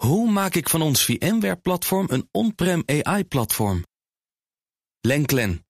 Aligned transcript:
Hoe 0.00 0.30
maak 0.30 0.54
ik 0.54 0.68
van 0.68 0.82
ons 0.82 1.04
VMware-platform 1.04 2.06
een 2.10 2.28
on-prem 2.32 2.82
AI-platform? 2.86 3.84
Lenklen, 5.00 5.66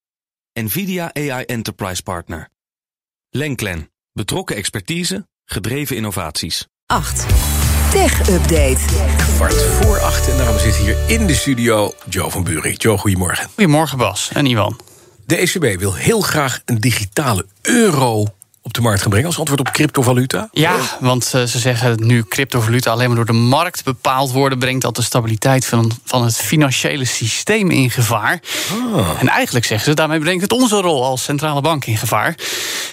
NVIDIA 0.53 1.15
AI 1.15 1.45
Enterprise 1.45 2.03
Partner. 2.03 2.49
Lenklen, 3.31 3.91
betrokken 4.13 4.57
expertise, 4.57 5.29
gedreven 5.45 5.97
innovaties. 5.97 6.67
8. 6.87 7.27
Tech 7.91 8.29
Update. 8.29 8.81
Kwart 9.35 9.63
voor 9.63 9.99
acht 9.99 10.29
en 10.29 10.37
daarom 10.37 10.59
zit 10.59 10.75
hier 10.75 10.97
in 11.09 11.27
de 11.27 11.35
studio 11.35 11.93
Joe 12.09 12.31
van 12.31 12.45
Buurik. 12.45 12.83
Joe, 12.83 12.99
goedemorgen. 12.99 13.49
Goedemorgen 13.49 13.99
Bas 13.99 14.31
en 14.33 14.47
Iwan. 14.47 14.81
De 15.27 15.37
ECB 15.37 15.81
wil 15.81 15.95
heel 15.95 16.21
graag 16.21 16.63
een 16.65 16.81
digitale 16.81 17.47
euro 17.63 18.27
op 18.63 18.73
de 18.75 18.81
markt 18.81 19.01
gaan 19.01 19.11
brengen 19.11 19.29
als 19.29 19.39
antwoord 19.39 19.61
op 19.61 19.71
cryptovaluta? 19.71 20.49
Ja, 20.53 20.77
want 21.01 21.33
uh, 21.35 21.43
ze 21.43 21.59
zeggen 21.59 22.07
nu 22.07 22.25
cryptovaluta 22.25 22.91
alleen 22.91 23.07
maar 23.07 23.17
door 23.17 23.27
de 23.27 23.33
markt 23.33 23.85
bepaald 23.85 24.33
worden, 24.33 24.59
brengt 24.59 24.83
dat 24.83 24.97
de 24.97 25.03
stabiliteit 25.03 25.67
van, 25.67 25.93
van 26.05 26.25
het 26.25 26.37
financiële 26.37 27.05
systeem 27.05 27.71
in 27.71 27.91
gevaar. 27.91 28.41
Ah. 28.95 29.11
En 29.21 29.29
eigenlijk 29.29 29.67
zeggen 29.67 29.89
ze 29.89 29.95
daarmee 29.95 30.19
brengt 30.19 30.43
het 30.43 30.53
onze 30.53 30.81
rol 30.81 31.05
als 31.05 31.23
centrale 31.23 31.61
bank 31.61 31.85
in 31.85 31.97
gevaar. 31.97 32.35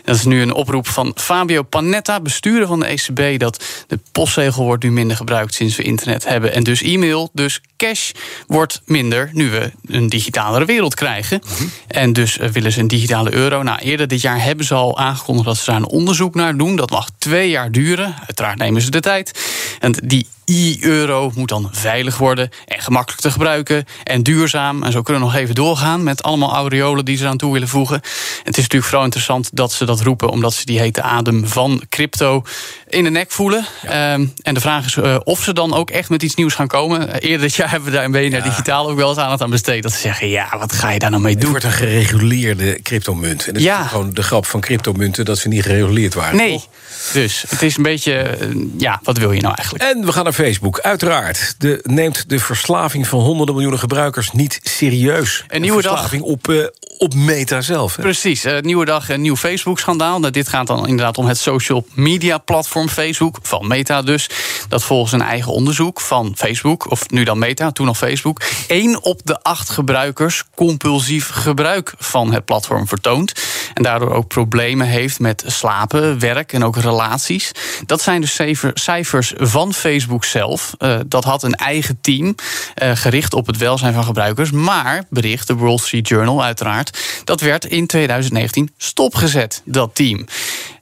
Dat 0.04 0.16
is 0.16 0.26
nu 0.26 0.42
een 0.42 0.54
oproep 0.54 0.88
van 0.88 1.12
Fabio 1.16 1.62
Panetta, 1.64 2.20
bestuurder 2.20 2.68
van 2.68 2.80
de 2.80 2.86
ECB, 2.86 3.40
dat 3.40 3.64
de 3.88 4.00
postzegel 4.12 4.64
wordt 4.64 4.84
nu 4.84 4.92
minder 4.92 5.18
gebruikt 5.18 5.54
sinds 5.54 5.76
we 5.76 5.84
internet 5.84 6.26
hebben 6.26 6.54
en 6.54 6.64
dus 6.64 6.82
e-mail, 6.82 7.30
dus 7.34 7.62
cash 7.78 8.12
wordt 8.48 8.82
minder 8.86 9.30
nu 9.34 9.50
we 9.50 9.72
een 9.86 10.08
digitalere 10.10 10.66
wereld 10.66 10.96
krijgen. 10.96 11.42
En 11.88 12.14
dus 12.14 12.38
uh, 12.38 12.50
willen 12.50 12.72
ze 12.72 12.80
een 12.80 12.88
digitale 12.88 13.34
euro. 13.34 13.64
Nou, 13.64 13.80
eerder 13.80 14.08
dit 14.08 14.22
jaar 14.22 14.44
hebben 14.44 14.66
ze 14.66 14.74
al 14.74 14.98
aangekondigd 14.98 15.46
dat 15.48 15.57
ze 15.58 15.72
daar 15.72 15.80
een 15.80 15.88
onderzoek 15.88 16.36
naar 16.36 16.58
doen. 16.58 16.76
Dat 16.76 16.90
mag 16.90 17.10
twee 17.18 17.50
jaar 17.50 17.72
duren. 17.72 18.16
Uiteraard 18.20 18.58
nemen 18.58 18.82
ze 18.82 18.92
de 18.92 19.00
tijd. 19.00 19.40
En 19.80 19.92
die 20.04 20.28
e-euro 20.50 21.32
moet 21.36 21.50
dan 21.50 21.70
veilig 21.72 22.18
worden 22.18 22.50
en 22.66 22.82
gemakkelijk 22.82 23.22
te 23.22 23.32
gebruiken 23.32 23.86
en 24.04 24.24
duurzaam. 24.24 24.84
En 24.84 24.92
zo 24.92 25.02
kunnen 25.02 25.24
we 25.24 25.30
nog 25.30 25.38
even 25.38 25.56
doorgaan 25.56 26.04
met 26.04 26.24
allemaal 26.24 26.54
aureolen 26.54 27.06
die 27.06 27.18
ze 27.18 27.28
aan 27.28 27.38
toe 27.38 27.54
willen 27.54 27.68
voegen. 27.68 27.96
Het 27.96 28.58
is 28.58 28.64
natuurlijk 28.64 28.84
vooral 28.84 29.04
interessant 29.04 29.50
dat 29.54 29.72
ze 29.72 29.86
dat 29.86 30.02
roepen, 30.02 30.30
omdat 30.30 30.54
ze 30.54 30.66
die 30.66 30.80
hete 30.80 31.02
adem 31.02 31.48
van 31.48 31.82
crypto 31.90 32.44
in 32.88 33.04
de 33.04 33.10
nek 33.10 33.32
voelen. 33.32 33.66
Ja. 33.82 34.14
Um, 34.14 34.34
en 34.42 34.54
de 34.54 34.60
vraag 34.60 34.86
is 34.86 34.96
uh, 34.96 35.18
of 35.24 35.44
ze 35.44 35.54
dan 35.54 35.74
ook 35.74 35.90
echt 35.90 36.10
met 36.10 36.24
iets 36.24 36.36
nieuws 36.36 36.54
gaan 36.54 36.68
komen. 36.68 37.08
Uh, 37.08 37.14
eerder 37.20 37.48
dit 37.48 37.56
jaar 37.56 37.70
hebben 37.70 37.90
we 37.90 37.96
daar 37.96 38.06
een 38.06 38.12
BNR 38.12 38.36
ja. 38.36 38.42
Digitaal 38.42 38.90
ook 38.90 38.98
wel 38.98 39.10
eens 39.10 39.18
aandacht 39.18 39.42
aan 39.42 39.50
besteed. 39.50 39.84
Dat 39.84 39.92
ze 39.92 40.00
zeggen, 40.00 40.28
ja, 40.30 40.58
wat 40.60 40.74
ga 40.74 40.92
je 40.92 41.00
daar 41.00 41.10
nou 41.10 41.22
mee 41.22 41.36
doen? 41.36 41.54
Het 41.54 41.64
wordt 41.64 41.66
een 41.66 41.88
gereguleerde 41.88 42.82
cryptomunt. 42.82 43.48
En 43.48 43.54
dat 43.54 43.62
ja. 43.64 43.84
is 43.84 43.90
gewoon 43.90 44.14
de 44.14 44.24
grap 44.24 44.46
van 44.46 44.60
cryptomunten 44.60 45.26
dat 45.26 45.38
ze 45.38 45.48
niet 45.48 45.64
gereguleerd 45.64 46.14
waren. 46.14 46.36
Nee, 46.36 46.52
toch? 46.52 46.68
dus 47.14 47.46
het 47.48 47.62
is 47.62 47.78
een 47.78 47.84
beetje, 47.84 48.38
uh, 48.42 48.56
ja, 48.78 49.00
wat 49.04 49.18
wil 49.18 49.32
je 49.32 49.42
nou 49.42 49.56
eigenlijk? 49.56 49.92
En 49.92 50.06
we 50.06 50.12
gaan 50.12 50.24
naar 50.24 50.34
Facebook, 50.38 50.80
uiteraard. 50.80 51.56
De, 51.58 51.80
neemt 51.84 52.30
de 52.30 52.40
verslaving 52.40 53.08
van 53.08 53.20
honderden 53.20 53.54
miljoenen 53.54 53.80
gebruikers 53.80 54.32
niet 54.32 54.60
serieus. 54.64 55.44
Een 55.48 55.62
nieuwe 55.62 55.82
verslaving 55.82 56.22
dag. 56.22 56.32
op, 56.32 56.48
uh, 56.48 56.66
op 56.98 57.14
Meta 57.14 57.62
zelf. 57.62 57.96
Precies, 57.96 58.46
uh, 58.46 58.60
nieuwe 58.60 58.86
dag, 58.86 59.10
een 59.10 59.22
nieuw 59.22 59.36
Facebook-schandaal. 59.36 60.20
Nou, 60.20 60.32
dit 60.32 60.50
gaat 60.50 60.68
dan 60.68 60.88
inderdaad 60.88 61.18
om 61.18 61.26
het 61.26 61.38
social 61.38 61.86
media 61.94 62.38
platform 62.38 62.90
Facebook, 62.90 63.38
van 63.42 63.68
Meta 63.68 64.02
dus. 64.02 64.30
Dat 64.70 64.84
volgens 64.84 65.12
een 65.12 65.22
eigen 65.22 65.52
onderzoek 65.52 66.02
van 66.02 66.34
Facebook, 66.36 66.92
of 66.92 67.10
nu 67.10 67.24
dan 67.24 67.40
Meta, 67.40 67.72
toen 67.72 67.86
nog 67.86 67.98
Facebook... 67.98 68.42
één 68.68 69.04
op 69.04 69.22
de 69.24 69.42
acht 69.42 69.70
gebruikers 69.70 70.44
compulsief 70.56 71.30
gebruik 71.30 71.94
van 71.98 72.34
het 72.34 72.46
platform 72.46 72.88
vertoont. 72.88 73.34
En 73.74 73.84
daardoor 73.84 74.12
ook 74.12 74.28
problemen 74.28 74.88
heeft 74.88 75.20
met 75.20 75.44
slapen, 75.46 76.20
werk 76.20 76.54
en 76.54 76.64
ook 76.64 76.78
relaties. 76.78 77.52
Dat 77.86 78.02
zijn 78.02 78.22
dus 78.22 78.40
cijfers 78.74 79.34
van 79.38 79.74
Facebook 79.74 80.26
zelf. 80.26 80.74
Uh, 80.80 81.00
dat 81.06 81.24
had 81.24 81.44
een 81.44 81.56
eigen 81.56 81.98
team 82.02 82.36
uh, 82.84 82.92
gericht 82.94 83.34
op 83.34 83.48
het 83.48 83.58
welzijn 83.58 83.94
van 83.94 84.04
gebruikers. 84.04 84.52
Maar, 84.52 85.04
bericht 85.10 85.48
de 85.48 85.56
Wall 85.56 85.78
Street 85.78 86.08
Journal 86.08 86.44
uiteraard... 86.44 86.87
dat 87.24 87.42
werd 87.42 87.66
in 87.66 87.88
2019 87.88 88.74
stopgezet, 88.78 89.62
dat 89.66 89.96
team. 89.96 90.26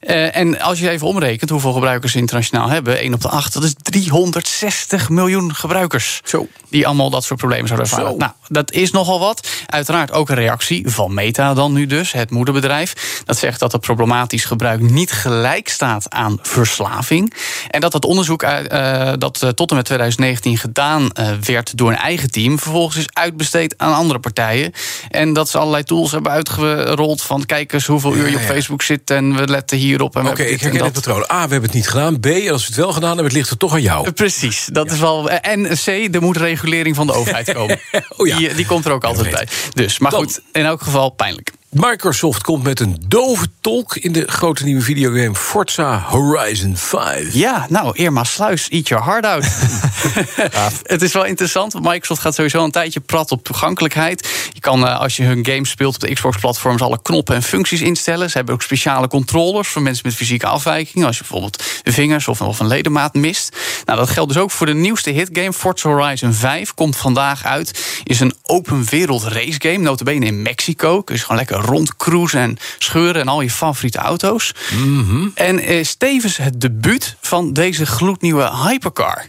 Uh, 0.06 0.36
en 0.36 0.60
als 0.62 0.80
je 0.80 0.90
even 0.90 1.08
omrekent 1.08 1.50
hoeveel 1.50 1.74
gebruikers 1.74 2.12
ze 2.12 2.18
internationaal 2.18 2.70
hebben... 2.70 3.00
1 3.00 3.14
op 3.14 3.22
de 3.22 3.30
8, 3.30 3.54
dat 3.54 3.64
is 3.64 3.74
360 3.82 5.10
miljoen 5.10 5.56
gebruikers. 5.56 6.22
Zo. 6.24 6.48
Die 6.70 6.86
allemaal 6.86 7.10
dat 7.10 7.24
soort 7.24 7.40
problemen 7.40 7.68
zouden 7.68 7.90
ervaren. 7.90 8.12
Zo. 8.12 8.18
Nou, 8.18 8.32
dat 8.48 8.72
is 8.72 8.92
nogal 8.92 9.20
wat. 9.20 9.48
Uiteraard 9.66 10.12
ook 10.12 10.30
een 10.30 10.36
reactie 10.36 10.90
van 10.90 11.14
Meta 11.14 11.54
dan 11.54 11.74
nu 11.74 11.86
dus, 11.86 12.12
het 12.12 12.32
moederbedrijf. 12.32 13.22
Dat 13.26 13.38
zegt 13.38 13.60
dat 13.60 13.72
het 13.72 13.82
problematisch 13.82 14.46
gebruik 14.46 14.82
niet 14.82 15.12
gelijk 15.12 15.70
staat 15.70 16.10
aan 16.10 16.40
verslaving. 16.42 17.34
En 17.70 17.82
dat 17.82 17.92
dat 17.92 18.06
onderzoek 18.06 18.44
uh, 18.44 19.14
dat 19.18 19.42
uh, 19.44 19.50
tot 19.50 19.70
en 19.70 19.76
met 19.76 19.86
2019 19.86 20.58
gedaan 20.58 21.10
werd 21.42 21.78
door 21.78 21.90
een 21.90 21.98
eigen 21.98 22.32
team... 22.32 22.60
vervolgens 22.60 22.98
is 22.98 23.10
uitbesteed 23.14 23.74
aan 23.78 23.94
andere 23.94 24.20
partijen. 24.20 24.74
En 25.10 25.34
dat 25.34 25.50
ze 25.50 25.58
allerlei 25.58 25.84
tools 25.84 25.95
hebben 26.04 26.32
uitgerold 26.32 27.22
van... 27.22 27.46
kijk 27.46 27.74
eens 27.74 27.86
hoeveel 27.86 28.16
uur 28.16 28.30
je 28.30 28.36
op. 28.36 28.42
Facebook 28.42 28.82
zit 28.82 29.10
en 29.10 29.36
we 29.36 29.48
letten 29.48 29.78
hierop. 29.78 30.16
Oké, 30.16 30.28
okay, 30.28 30.46
ik 30.46 30.62
herken 30.62 30.84
het 30.84 30.94
patroon. 30.94 31.26
A, 31.32 31.46
we 31.46 31.52
hebben 31.52 31.62
het 31.62 31.74
niet 31.74 31.88
gedaan. 31.88 32.20
B, 32.20 32.26
als 32.26 32.62
we 32.62 32.68
het 32.68 32.76
wel 32.76 32.94
gedaan 32.94 33.08
hebben, 33.08 33.26
het 33.26 33.34
ligt 33.34 33.50
er 33.50 33.58
toch 33.58 33.74
aan 33.74 33.82
jou. 33.82 34.12
Precies, 34.12 34.68
dat 34.72 34.88
ja. 34.88 34.94
is 34.94 35.00
wel... 35.00 35.30
En 35.30 35.68
C, 35.86 35.88
er 36.16 36.22
moet 36.22 36.38
regulering 36.38 36.96
van 36.96 37.08
de 37.08 37.14
overheid 37.14 37.54
komen. 37.54 37.80
oh 38.18 38.28
ja. 38.28 38.38
die, 38.38 38.54
die 38.54 38.66
komt 38.66 38.86
er 38.86 38.92
ook 38.92 39.04
altijd 39.04 39.30
bij. 39.30 39.48
Dus, 39.74 40.00
maar 40.00 40.12
Dan. 40.12 40.20
goed, 40.20 40.42
in 40.52 40.66
elk 40.66 40.82
geval 40.82 41.10
pijnlijk. 41.10 41.52
Microsoft 41.76 42.44
komt 42.44 42.64
met 42.64 42.80
een 42.80 43.04
dove 43.08 43.48
tolk 43.62 43.96
in 43.96 44.12
de 44.12 44.24
grote 44.28 44.64
nieuwe 44.64 44.82
videogame 44.82 45.36
Forza 45.36 46.00
Horizon 46.00 46.78
5. 46.78 47.34
Ja, 47.34 47.66
nou, 47.70 47.92
Irma 47.94 48.24
Sluis, 48.24 48.70
eat 48.70 48.88
your 48.88 49.04
heart 49.04 49.26
out. 49.26 49.44
ja. 50.54 50.70
Het 50.84 51.02
is 51.02 51.14
wel 51.14 51.26
interessant, 51.26 51.74
want 51.74 51.86
Microsoft 51.86 52.22
gaat 52.22 52.36
sowieso 52.36 52.64
een 52.64 52.72
tijdje 52.72 53.00
prat 53.00 53.32
op 53.32 53.44
toegankelijkheid. 53.44 54.50
Je 54.54 54.60
kan, 54.60 54.84
uh, 54.84 55.00
als 55.00 55.16
je 55.16 55.24
hun 55.24 55.46
game 55.46 55.66
speelt 55.66 55.96
op 55.96 56.02
de 56.02 56.14
Xbox-platforms, 56.14 56.82
alle 56.82 57.02
knoppen 57.02 57.36
en 57.36 57.44
functies 57.44 57.82
instellen. 57.82 58.30
Ze 58.30 58.38
hebben 58.38 58.54
ook 58.54 58.62
speciale 58.62 59.08
controllers 59.08 59.68
voor 59.68 59.82
mensen 59.82 60.06
met 60.06 60.16
fysieke 60.16 60.48
afwijkingen. 60.48 61.08
Als 61.08 61.18
je 61.18 61.24
bijvoorbeeld 61.24 61.64
vingers 61.84 62.28
of, 62.28 62.42
of 62.42 62.60
een 62.60 62.68
ledemaat 62.68 63.14
mist. 63.14 63.58
Nou, 63.86 64.00
dat 64.00 64.10
geldt 64.10 64.34
dus 64.34 64.42
ook 64.42 64.52
voor 64.52 64.66
de 64.66 64.74
nieuwste 64.74 65.10
hitgame 65.10 65.54
Forza 65.54 65.90
Horizon 65.90 66.34
5. 66.34 66.74
Komt 66.74 66.98
vandaag 66.98 67.46
uit. 67.46 68.02
Is 68.04 68.20
een 68.20 68.34
open 68.44 68.86
wereld 68.90 69.24
race 69.24 69.60
game, 69.62 69.78
notabene 69.78 70.26
in 70.26 70.42
Mexico. 70.42 71.02
Kun 71.02 71.16
je 71.16 71.22
gewoon 71.22 71.38
lekker 71.38 71.64
rondcruisen 71.66 72.40
en 72.42 72.58
scheuren 72.78 73.22
en 73.22 73.28
al 73.28 73.42
je 73.42 73.52
favoriete 73.52 73.98
auto's. 73.98 74.54
Mm 74.72 75.08
-hmm. 75.08 75.32
En 75.34 75.64
is 75.64 75.96
tevens 75.96 76.38
het 76.38 76.62
debuut 76.62 77.16
van 77.22 77.54
deze 77.54 77.86
gloednieuwe 77.86 78.52
hypercar. 78.64 79.26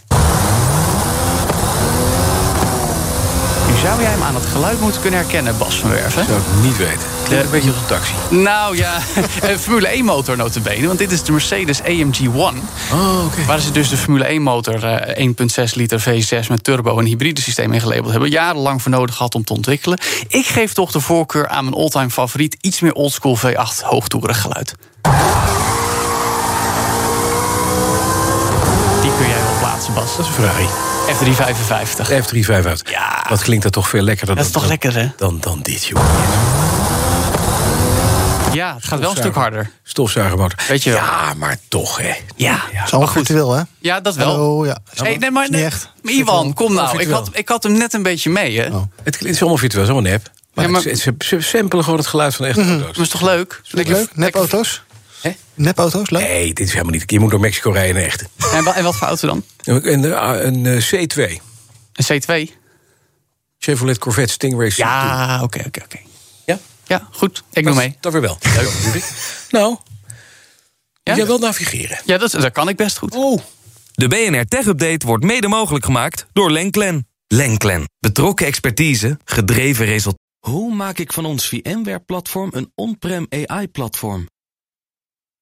Zou 3.86 4.00
jij 4.00 4.10
hem 4.10 4.22
aan 4.22 4.34
het 4.34 4.46
geluid 4.46 4.80
moeten 4.80 5.00
kunnen 5.00 5.20
herkennen, 5.20 5.58
Bas 5.58 5.78
van 5.78 5.90
Werven. 5.90 6.24
Zou 6.24 6.38
ik 6.38 6.62
niet 6.62 6.76
weten. 6.76 7.00
Klinkt 7.24 7.44
een 7.44 7.50
beetje 7.50 7.70
als 7.70 7.80
een 7.80 7.86
taxi. 7.86 8.12
Nou 8.30 8.76
ja, 8.76 8.98
een 9.50 9.58
Formule 9.58 9.88
1 9.88 10.04
motor 10.04 10.36
notabene. 10.36 10.86
Want 10.86 10.98
dit 10.98 11.12
is 11.12 11.22
de 11.22 11.32
Mercedes 11.32 11.82
AMG 11.82 12.28
One. 12.34 12.58
Oh, 12.92 13.24
okay. 13.24 13.44
Waar 13.44 13.60
ze 13.60 13.70
dus 13.70 13.88
de 13.88 13.96
Formule 13.96 14.24
1 14.24 14.42
motor 14.42 14.84
uh, 15.18 15.28
1.6 15.68 15.72
liter 15.74 16.00
V6 16.00 16.48
met 16.48 16.64
turbo 16.64 16.98
en 16.98 17.04
hybride 17.04 17.40
systeem 17.40 17.72
ingelabeld 17.72 18.10
hebben. 18.10 18.30
Jarenlang 18.30 18.82
voor 18.82 18.90
nodig 18.90 19.16
gehad 19.16 19.34
om 19.34 19.44
te 19.44 19.52
ontwikkelen. 19.52 19.98
Ik 20.28 20.46
geef 20.46 20.72
toch 20.72 20.90
de 20.90 21.00
voorkeur 21.00 21.48
aan 21.48 21.64
mijn 21.64 21.76
all-time 21.76 22.10
favoriet. 22.10 22.56
Iets 22.60 22.80
meer 22.80 22.92
oldschool 22.92 23.38
V8 23.38 23.82
hoogtoerig 23.82 24.40
geluid. 24.40 24.74
Die 29.02 29.10
kun 29.16 29.28
jij 29.28 29.42
wel 29.42 29.58
plaatsen, 29.58 29.94
Bas. 29.94 30.16
Dat 30.16 30.20
is 30.20 30.26
een 30.26 30.32
Ferrari. 30.32 30.95
F355. 31.06 32.10
F355. 32.10 32.90
Ja. 32.90 33.26
Wat 33.28 33.42
klinkt 33.42 33.62
dat 33.62 33.72
toch 33.72 33.88
veel 33.88 34.02
lekkerder 34.02 34.36
dat 34.36 34.44
is 34.44 34.52
dan, 34.52 34.60
toch 34.60 34.70
lekker, 34.70 34.94
hè? 34.94 35.08
Dan, 35.16 35.40
dan 35.40 35.62
dit, 35.62 35.84
joh. 35.84 36.04
Ja, 38.52 38.74
het 38.74 38.84
gaat 38.84 38.98
wel 38.98 39.10
een 39.10 39.16
stuk 39.16 39.34
harder. 39.34 39.70
Stofzuigermotor. 39.82 40.58
Weet 40.68 40.82
je 40.82 40.90
wel. 40.90 40.98
Ja, 40.98 41.34
maar 41.34 41.56
toch, 41.68 41.98
hè. 41.98 42.14
Ja, 42.36 42.62
ja 42.72 42.84
is 42.84 42.92
allemaal 42.92 43.12
virtueel, 43.12 43.52
hè? 43.52 43.62
Ja, 43.78 44.00
dat 44.00 44.14
wel. 44.14 44.28
Hallo, 44.28 44.66
ja. 44.66 44.78
Hey, 44.94 45.16
nee, 45.16 45.30
maar, 45.30 45.50
nee, 45.50 45.64
echt. 45.64 45.92
Ivan, 46.02 46.52
kom 46.52 46.74
nou. 46.74 46.98
Ik 46.98 47.08
had, 47.08 47.28
ik 47.32 47.48
had 47.48 47.62
hem 47.62 47.72
net 47.72 47.92
een 47.92 48.02
beetje 48.02 48.30
mee, 48.30 48.60
hè? 48.60 48.68
Oh. 48.68 48.82
Het 49.02 49.24
is 49.24 49.40
allemaal 49.40 49.58
virtueel, 49.58 49.84
is 49.84 49.90
allemaal 49.90 50.10
nep. 50.10 50.30
Maar, 50.54 50.64
ja, 50.64 50.70
maar... 50.70 50.80
Ze, 50.80 50.94
ze, 50.94 51.14
ze 51.18 51.40
samplen 51.40 51.84
gewoon 51.84 51.98
het 51.98 52.08
geluid 52.08 52.34
van 52.34 52.46
echte 52.46 52.60
mm 52.60 52.66
-hmm. 52.66 52.76
auto's. 52.76 52.96
Dat 52.96 53.04
is 53.04 53.10
toch 53.12 53.22
leuk? 53.22 53.60
Is 53.64 53.72
leuk? 53.72 54.08
leuk? 54.14 54.82
Nepauto's? 55.26 55.54
Nepauto's, 55.54 56.10
leuk? 56.10 56.22
Nee, 56.22 56.46
dit 56.46 56.66
is 56.66 56.72
helemaal 56.72 56.92
niet. 56.92 57.10
Je 57.10 57.20
moet 57.20 57.30
door 57.30 57.40
Mexico 57.40 57.70
rijden, 57.70 58.04
echt. 58.04 58.24
En, 58.52 58.66
en 58.66 58.84
wat 58.84 58.96
voor 58.96 59.06
auto 59.06 59.28
dan? 59.28 59.44
Een, 59.64 59.92
een, 59.92 60.64
een 60.64 60.82
C2. 60.82 61.40
Een 61.92 62.22
C2? 62.22 62.52
Chevrolet 63.58 63.98
Corvette 63.98 64.32
Stingray 64.32 64.70
C2. 64.72 64.74
Ja, 64.74 65.42
oké, 65.42 65.62
oké, 65.66 65.80
oké. 65.84 65.98
Ja? 66.44 66.58
Ja, 66.86 67.08
goed. 67.10 67.42
Ik 67.52 67.64
doe 67.64 67.74
mee. 67.74 67.96
Dat 68.00 68.12
weer 68.12 68.22
wel. 68.22 68.38
Leuk. 68.42 69.04
nou, 69.50 69.76
ja? 71.02 71.16
jij 71.16 71.26
wel 71.26 71.38
navigeren. 71.38 72.00
Ja, 72.04 72.18
dat, 72.18 72.30
dat 72.30 72.52
kan 72.52 72.68
ik 72.68 72.76
best 72.76 72.98
goed. 72.98 73.14
Oh. 73.14 73.40
De 73.94 74.08
BNR 74.08 74.44
Tech 74.44 74.66
Update 74.66 75.06
wordt 75.06 75.24
mede 75.24 75.48
mogelijk 75.48 75.84
gemaakt 75.84 76.26
door 76.32 76.50
Lenklen. 76.50 77.08
Lenklen. 77.26 77.84
Betrokken 77.98 78.46
expertise, 78.46 79.18
gedreven 79.24 79.86
resultaten. 79.86 80.24
Hoe 80.46 80.74
maak 80.74 80.98
ik 80.98 81.12
van 81.12 81.24
ons 81.24 81.48
VMware-platform 81.48 82.50
een 82.52 82.72
on-prem 82.74 83.26
AI-platform? 83.30 84.28